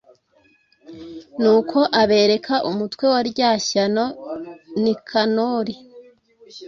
nuko 1.41 1.79
abereka 2.01 2.55
umutwe 2.69 3.05
wa 3.13 3.21
rya 3.29 3.51
shyano 3.67 4.05
nikanori 4.81 5.75